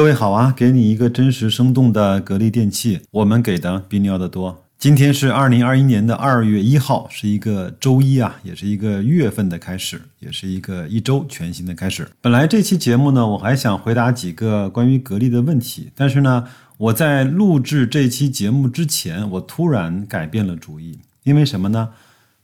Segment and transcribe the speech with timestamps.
[0.00, 4.64] 各位好啊，给你一个真实生动的格力电器，我们给的比你要的多。
[4.78, 12.08] 今天是二零二一年的二月一号，是一个周一啊，也是一个月份的开始，也是一个一周全新的开始。
[12.22, 16.46] 本来这期节目呢，我还想回答几个关于格力的问题，但是呢，
[16.78, 21.90] 我在录制这期节目之前，我突然改变了主意，因为什么呢？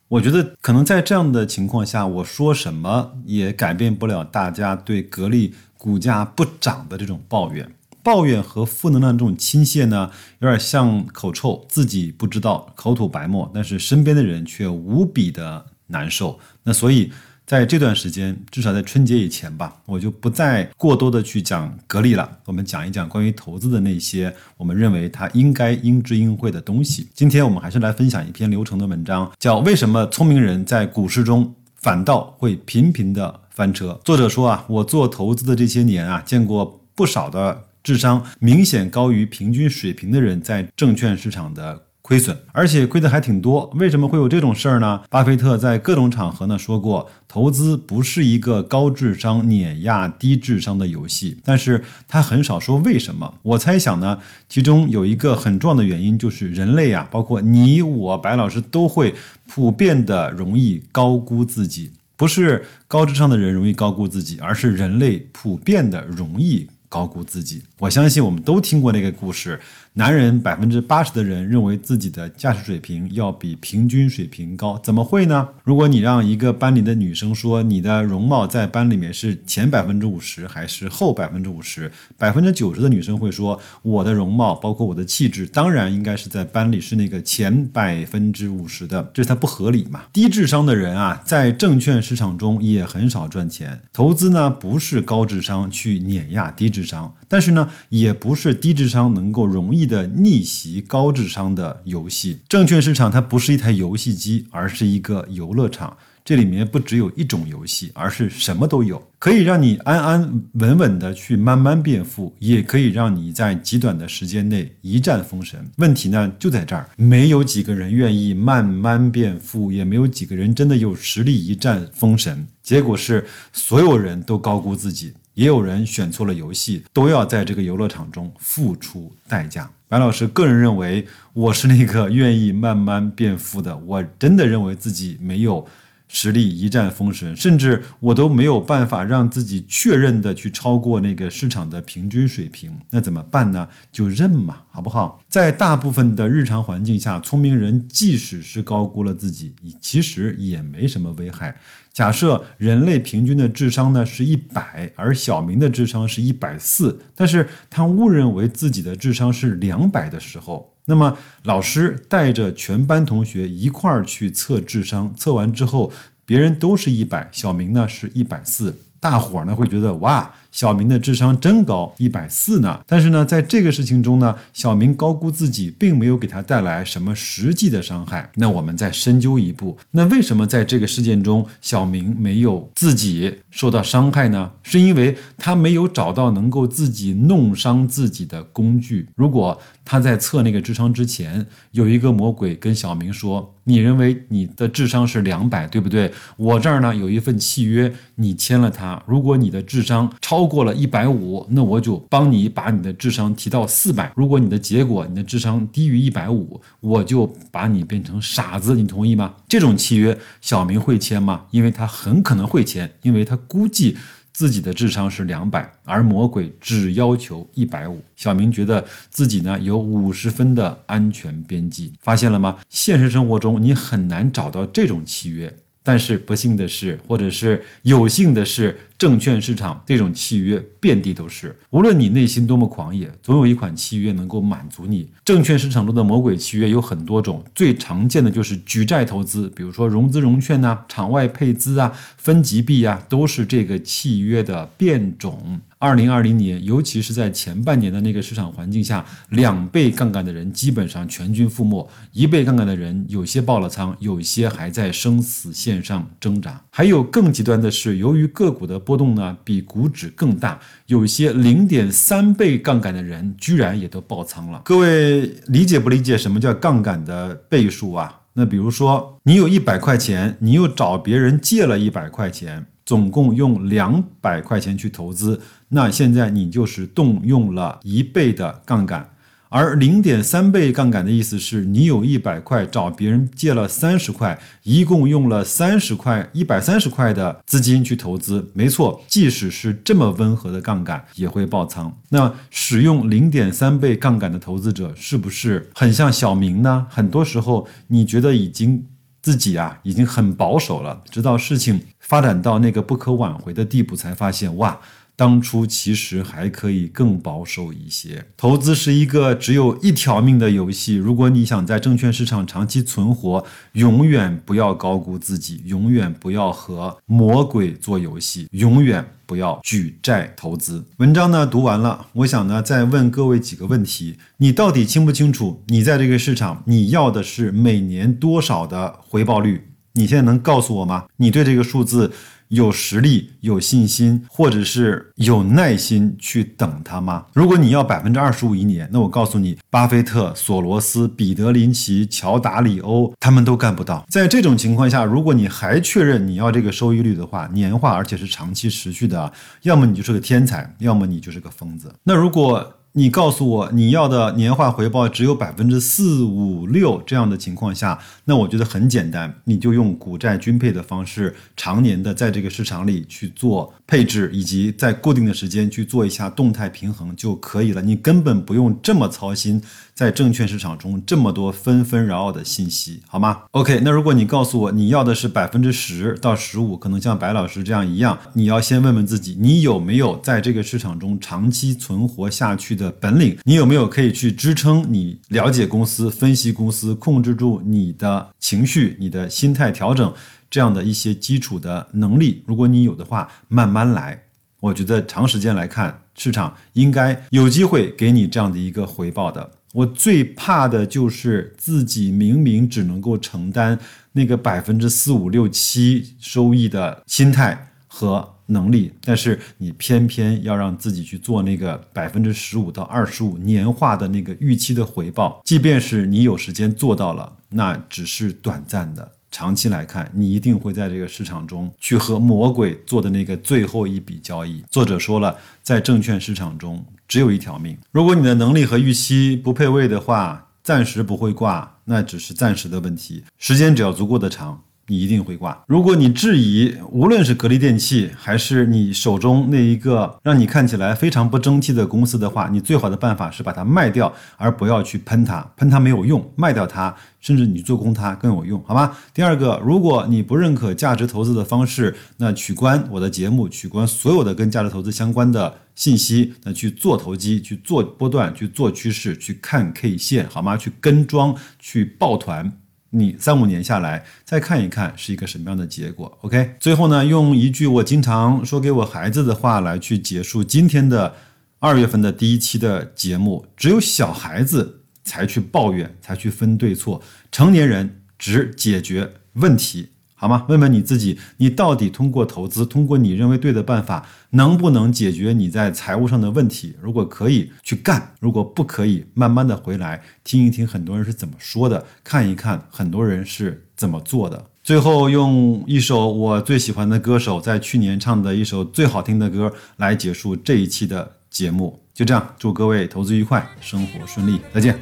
[0.08, 5.54] 我觉得可能在这样的情况下，我说什么也改变不了大家对格力。
[5.78, 7.70] 股价不涨的这种抱怨，
[8.02, 10.10] 抱怨和负能量这种倾泻呢，
[10.40, 16.40] 有点像口臭，自己不知道口吐白沫，但是身边的人却无比的难受。
[16.64, 17.12] 那所以
[17.46, 22.28] 在这段时间，至少在春节以前吧，我就不再过多的去讲格力了。
[22.44, 27.08] 我们讲一讲关于投资的那些我们认为它应该应知应会的东西。
[27.14, 33.28] 今天我们还是来分享一篇流程的文章，叫《为什么聪明人在股市中反倒会频频的》。
[33.56, 33.98] 翻车。
[34.04, 43.68] 作者说啊，我做投资的这些年啊，见过不少的智商明显高于平均水平的人在证券市场的亏损，而且亏的还挺多。
[43.74, 45.02] 为什么会有这种事儿呢？
[45.10, 53.34] 巴菲特在各种场合呢说过，投资不是一个高智商碾压低智商的游戏，但是他很少说为什么。
[53.42, 59.12] 我猜想呢，其中有一个很重要的原因就是人类啊，包括你我白老师都会
[59.48, 61.90] 普遍的容易高估自己。
[62.16, 66.68] 不是高智商的人容易高估自己，而是人类普遍的容易。
[66.88, 69.60] 高估自己，我相信我们都听过那个故事。
[69.98, 75.48] 男人百分之八十的人认为自己的驾驶水平要比平均水平高，怎么会呢？
[75.64, 90.02] 如果你让一个班里的女生说你的容貌在班里面是前百分之五十还是后百分之五十，百分之九十的女生会说我的容貌包括我的气质，当然应该是在班里是那个前百分之五十的，这是它不合理嘛？
[90.12, 93.80] 低智商的人啊，在证券市场中也很少赚钱。
[93.94, 96.66] 投资呢，不是高智商去碾压低。
[96.68, 102.40] 智商，但是呢，也不是低智商能够容易的逆袭高智商的游戏。
[102.48, 105.96] 证券市场它不是一台游戏机，而是一个游乐场。
[106.24, 115.64] 这里面不只有一种游戏，而是什么都有，可以让你安安稳稳的去慢慢变富，也可以让你在极短的时间内一战封神。
[115.76, 122.44] 问题呢就在这儿，没有几个人愿意慢慢变富，也没有几个人真的有实力一战封神。
[122.60, 125.12] 结果是所有人都高估自己。
[125.36, 129.70] 也有人选错了游戏，都要在这个游乐场中付出代价。
[129.86, 133.76] 白老师个人认为，我是那个愿意慢慢变富的。
[133.76, 135.66] 我真的认为自己没有
[136.08, 142.72] 实力一战封神，甚至我都没有办法让自己确认的去超过那个市场的平均水平。
[142.90, 143.68] 那怎么办呢？
[143.90, 145.20] 就认嘛，好不好？
[145.28, 151.56] 在大部分的日常环境下，聪明人即使是高估了自己，其实也没什么危害。
[151.92, 165.92] 假设人类平均的智商呢是一百，而小明的智商是一百四，但是他误认为自己的智商是两百的时候，那么老师带着全班同学一块儿去测智商，测完之后，
[166.24, 170.34] 别人都是一百，小明呢是一百四，大伙儿呢会觉得哇。
[170.56, 172.80] 小明的智商真高，一百四呢。
[172.86, 178.30] 但是呢，在这个事情中呢，小明高估自己，并没有给他带来什么实际的伤害。
[178.36, 184.50] 那我们再深究一步，那为什么在这个事件中，小明没有自己受到伤害呢？
[184.62, 189.06] 是因为他没有找到能够自己弄伤自己的工具。
[189.14, 196.10] 如果他在测那个智商之前，有一个魔鬼跟小明说：“你认为你的智商是两百，对不对？
[196.38, 199.02] 我这儿呢有一份契约，你签了它。
[199.06, 204.12] 如果你的智商超。”过了一百五，那我就帮你把你的智商提到四百。
[204.14, 208.74] 如果你的结果你的智商低于一百五，我就把你变成傻子。
[208.74, 209.34] 你同意吗？
[209.48, 211.44] 这种契约小明会签吗？
[211.50, 213.96] 因为他很可能会签，因为他估计
[214.32, 218.02] 自己的智商是两百，而魔鬼只要求一百五。
[218.16, 222.58] 小明觉得自己呢有五十分的安全边际，发现了吗？
[222.68, 225.52] 现实生活中你很难找到这种契约。
[225.82, 231.54] 但是不幸的是，或者是有幸的是，证券市场这种契约遍地都是。
[231.70, 235.08] 无论你内心多么狂野，总有一款契约能够满足你。
[235.24, 245.60] 证券市场中的魔鬼契约有很多种，最常见的就是举债投资，比如说融资融券呐、场外配资啊、分级币啊，都是这个契约的变种。
[245.78, 256.58] 二零二零年，尤其是在前半年的那个市场环境下，两倍杠杆的人基本上全军覆没，一倍杠杆的人有些爆了仓，有些还在生死线上挣扎。
[256.70, 264.62] 还有更极端的是，由于个股的波动呢比股指更大，有些零点三倍杠杆的人居然也都爆仓了。
[264.64, 268.20] 各位理解不理解什么叫杠杆的倍数啊？
[268.34, 272.66] 那比如说，你有一百块钱，你又找别人借了一百块钱。
[272.86, 275.40] 总共用两百块钱去投资，
[275.70, 279.10] 那现在你就是动用了一倍的杠杆。
[279.56, 288.50] 而零点三倍杠杆的意思是你有一百块，找别人借了三十块，一共用了三十块，一百三十块的资金去投资。
[288.52, 291.90] 没错，即使是这么温和的杠杆，也会爆仓。
[292.10, 296.86] 那使用零点三倍杠杆的投资者，是不是很像小明呢？
[296.90, 298.84] 很多时候，你觉得已经
[299.22, 304.78] 自己啊，已经很保守了，直到事情发展到那个不可挽回的地步，才发现哇。
[305.16, 308.26] 当初其实还可以更保守一些。
[308.36, 310.96] 投资是一个只有一条命的游戏。
[310.96, 320.84] 如果你想在证券市场长期存活，永远不要高估自己，永远不要和魔鬼做游戏，永远不要举债投资。
[320.98, 325.62] 文章呢读完了，我想呢再问各位几个问题：你到底清不清楚？
[325.68, 329.68] 你在这个市场，你要的是每年多少的回报率？
[329.96, 331.06] 你现在能告诉我吗？
[331.16, 332.12] 你对这个数字？
[332.50, 337.26] 有实力、有信心，或者是有耐心去等它吗？
[337.32, 344.06] 如果你要百分之二十五一年，那我告诉你，巴菲特、索罗斯、彼得林奇、乔达里欧他们都干不到。
[344.08, 349.32] 在这种情况下，如果你还确认你要这个收益率的话，年化而且是长期持续的，
[349.62, 351.92] 要么你就是个天才，要么你就是个疯子。
[352.04, 367.82] 那如果你告诉我你要的年化回报只有百分之四五六这样的情况下，那我觉得很简单，你就用股债均配的方式，常年的在这个市场里去做配置，以及在固定的时间去做一下动态平衡就可以了。
[367.82, 369.62] 你根本不用这么操心。
[369.96, 383.36] 在证券市场中，这么多纷纷扰扰的信息，好吗？OK，那如果你告诉我你要的是百分之十到十五，可能像白老师这样一样，你要先问问自己，你有没有在这个市场中长期存活下去的的本领？
[383.44, 390.14] 你有没有可以去支撑你了解公司、分析公司、控制住你的情绪、你的心态调整
[390.48, 392.42] 这样的一些基础的能力？
[392.46, 394.22] 如果你有的话，慢慢来。
[394.60, 399.50] 我觉得长时间来看，市场应该有机会给你这样的一个回报的。
[399.74, 403.78] 我最怕的就是自己明明只能够承担
[404.12, 419.12] 那个百分之四五六七收益的心态和能力，但是你偏偏要让自己去做那个百分之十五到二十五年化的那个预期的回报，即便是你有时间做到了，那只是短暂的。
[419.28, 424.64] 长期来看，你一定会在这个市场中去和魔鬼做的那个最后一笔交易。
[424.70, 427.76] 作者说了，在证券市场中只有一条命。
[427.90, 433.24] 如果你的能力和预期不配位的话，暂时不会挂，那只是暂时的问题。
[433.36, 434.62] 时间只要足够的长。
[434.88, 435.64] 你一定会挂。
[435.66, 445.40] 如果你质疑，无论是格力电器，还是你手中那一个让你看起来非常不争气的公司的话，你最好的办法是把它卖掉，而不要去喷它。
[445.56, 448.96] 喷它没有用，卖掉它，甚至你做空它更有用，好吗？
[449.12, 460.56] 第二个，如果你不认可价值投资的方式，那取关我的节目，取关所有的跟价值投资相关的信息，那去做投机，去做波段，去做趋势，去看 K 线，好吗？
[460.56, 462.52] 去跟庄，去抱团。
[462.90, 471.14] 你三五年下来再看一看是一个什么样的结果？OK，最后呢，用一句我经常说给我孩子的话来去结束今天的
[471.58, 477.02] 二月份的第一期的节目：只有小孩子才去抱怨，才去分对错，
[477.32, 479.90] 成年人只解决问题。
[480.18, 480.46] 好吗？
[480.48, 486.74] 问问你自己，你到底通过投资，通过你认为对的办法，能不能解决你在财务上的问题？
[486.80, 494.42] 如果可以，去干；如果不可以，慢慢的回来听一听很多人是怎么说的，看一看很多人是怎么做的。
[494.64, 501.78] 最后用一首我最喜欢的歌手在去年唱的一首最好听的歌来结束这一期的节目。
[501.94, 504.76] 就这样，祝各位投资愉快，生活顺利，再见。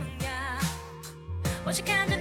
[1.67, 2.17] 我是看着